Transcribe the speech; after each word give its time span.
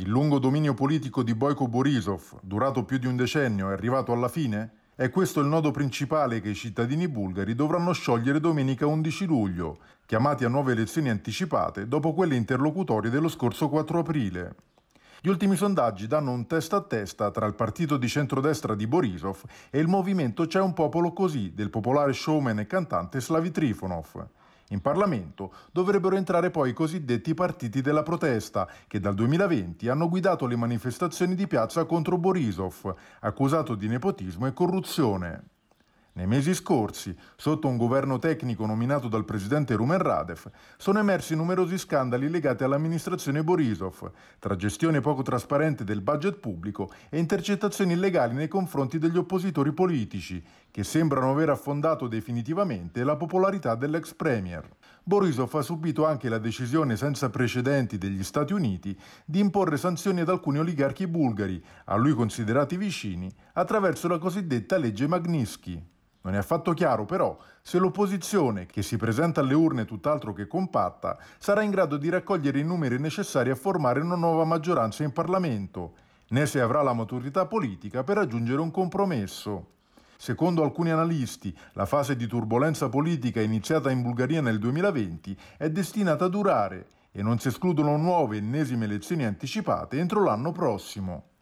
Il 0.00 0.08
lungo 0.08 0.38
dominio 0.38 0.72
politico 0.72 1.22
di 1.22 1.34
Boyko 1.34 1.68
Borisov, 1.68 2.38
durato 2.40 2.84
più 2.84 2.96
di 2.96 3.06
un 3.06 3.16
decennio, 3.16 3.68
è 3.68 3.72
arrivato 3.72 4.12
alla 4.12 4.28
fine? 4.28 4.70
È 4.94 5.10
questo 5.10 5.40
il 5.40 5.46
nodo 5.46 5.72
principale 5.72 6.40
che 6.40 6.48
i 6.48 6.54
cittadini 6.54 7.06
bulgari 7.06 7.54
dovranno 7.54 7.92
sciogliere 7.92 8.40
domenica 8.40 8.86
11 8.86 9.26
luglio, 9.26 9.78
chiamati 10.06 10.46
a 10.46 10.48
nuove 10.48 10.72
elezioni 10.72 11.10
anticipate 11.10 11.86
dopo 11.86 12.14
quelle 12.14 12.34
interlocutorie 12.34 13.10
dello 13.10 13.28
scorso 13.28 13.68
4 13.68 13.98
aprile. 13.98 14.54
Gli 15.20 15.28
ultimi 15.28 15.54
sondaggi 15.54 16.06
danno 16.06 16.30
un 16.30 16.46
testa 16.46 16.76
a 16.76 16.82
testa 16.82 17.30
tra 17.30 17.44
il 17.44 17.54
partito 17.54 17.98
di 17.98 18.08
centrodestra 18.08 18.74
di 18.74 18.86
Borisov 18.86 19.42
e 19.68 19.80
il 19.80 19.86
movimento 19.86 20.46
C'è 20.46 20.62
un 20.62 20.72
popolo 20.72 21.12
così 21.12 21.52
del 21.52 21.68
popolare 21.68 22.14
showman 22.14 22.60
e 22.60 22.66
cantante 22.66 23.20
Slavi 23.20 23.50
Trifonov. 23.50 24.28
In 24.72 24.80
Parlamento 24.80 25.52
dovrebbero 25.72 26.16
entrare 26.16 26.50
poi 26.50 26.70
i 26.70 26.74
cosiddetti 26.74 27.34
partiti 27.34 27.80
della 27.80 28.02
protesta, 28.02 28.68
che 28.86 29.00
dal 29.00 29.14
2020 29.14 29.88
hanno 29.88 30.08
guidato 30.08 30.46
le 30.46 30.56
manifestazioni 30.56 31.34
di 31.34 31.46
piazza 31.46 31.84
contro 31.84 32.18
Borisov, 32.18 32.94
accusato 33.20 33.74
di 33.74 33.88
nepotismo 33.88 34.46
e 34.46 34.52
corruzione. 34.52 35.59
Nei 36.20 36.28
mesi 36.28 36.52
scorsi, 36.52 37.16
sotto 37.34 37.66
un 37.66 37.78
governo 37.78 38.18
tecnico 38.18 38.66
nominato 38.66 39.08
dal 39.08 39.24
presidente 39.24 39.74
Rumen 39.74 39.96
Radev, 39.96 40.50
sono 40.76 40.98
emersi 40.98 41.34
numerosi 41.34 41.78
scandali 41.78 42.28
legati 42.28 42.62
all'amministrazione 42.62 43.42
Borisov, 43.42 44.10
tra 44.38 44.54
gestione 44.54 45.00
poco 45.00 45.22
trasparente 45.22 45.82
del 45.82 46.02
budget 46.02 46.36
pubblico 46.36 46.90
e 47.08 47.18
intercettazioni 47.18 47.94
illegali 47.94 48.34
nei 48.34 48.48
confronti 48.48 48.98
degli 48.98 49.16
oppositori 49.16 49.72
politici, 49.72 50.44
che 50.70 50.84
sembrano 50.84 51.30
aver 51.30 51.48
affondato 51.48 52.06
definitivamente 52.06 53.02
la 53.02 53.16
popolarità 53.16 53.74
dell'ex 53.74 54.12
premier. 54.12 54.68
Borisov 55.02 55.54
ha 55.54 55.62
subito 55.62 56.04
anche 56.04 56.28
la 56.28 56.36
decisione 56.36 56.96
senza 56.96 57.30
precedenti 57.30 57.96
degli 57.96 58.22
Stati 58.24 58.52
Uniti 58.52 58.94
di 59.24 59.38
imporre 59.38 59.78
sanzioni 59.78 60.20
ad 60.20 60.28
alcuni 60.28 60.58
oligarchi 60.58 61.06
bulgari, 61.06 61.64
a 61.86 61.96
lui 61.96 62.12
considerati 62.12 62.76
vicini, 62.76 63.32
attraverso 63.54 64.06
la 64.06 64.18
cosiddetta 64.18 64.76
legge 64.76 65.06
Magnitsky. 65.06 65.82
Non 66.22 66.34
è 66.34 66.38
affatto 66.38 66.74
chiaro 66.74 67.04
però 67.06 67.36
se 67.62 67.78
l'opposizione, 67.78 68.66
che 68.66 68.82
si 68.82 68.96
presenta 68.96 69.40
alle 69.40 69.54
urne 69.54 69.84
tutt'altro 69.84 70.32
che 70.32 70.46
compatta, 70.46 71.18
sarà 71.38 71.62
in 71.62 71.70
grado 71.70 71.96
di 71.96 72.08
raccogliere 72.08 72.58
i 72.58 72.64
numeri 72.64 72.98
necessari 72.98 73.50
a 73.50 73.54
formare 73.54 74.00
una 74.00 74.16
nuova 74.16 74.44
maggioranza 74.44 75.02
in 75.02 75.12
Parlamento, 75.12 75.94
né 76.28 76.46
se 76.46 76.60
avrà 76.60 76.82
la 76.82 76.92
maturità 76.92 77.46
politica 77.46 78.02
per 78.02 78.16
raggiungere 78.16 78.60
un 78.60 78.70
compromesso. 78.70 79.78
Secondo 80.16 80.62
alcuni 80.62 80.90
analisti, 80.90 81.56
la 81.72 81.86
fase 81.86 82.16
di 82.16 82.26
turbolenza 82.26 82.88
politica 82.88 83.40
iniziata 83.40 83.90
in 83.90 84.02
Bulgaria 84.02 84.42
nel 84.42 84.58
2020 84.58 85.36
è 85.56 85.70
destinata 85.70 86.26
a 86.26 86.28
durare 86.28 86.86
e 87.12 87.22
non 87.22 87.38
si 87.38 87.48
escludono 87.48 87.96
nuove 87.96 88.36
ennesime 88.36 88.84
elezioni 88.84 89.24
anticipate 89.24 89.98
entro 89.98 90.22
l'anno 90.22 90.52
prossimo. 90.52 91.30